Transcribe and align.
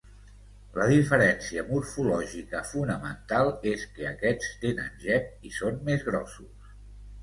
La 0.77 0.87
diferència 0.91 1.65
morfològica 1.67 2.63
fonamental 2.71 3.53
és 3.75 3.87
que 3.99 4.11
aquests 4.17 4.53
tenen 4.67 4.93
gep 5.09 5.33
i 5.53 5.57
són 5.63 5.83
més 5.93 6.13
grossos. 6.13 6.71